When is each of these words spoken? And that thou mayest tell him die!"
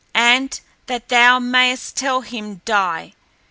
And 0.15 0.59
that 0.87 1.09
thou 1.09 1.37
mayest 1.37 1.95
tell 1.95 2.21
him 2.21 2.61
die!" 2.65 3.13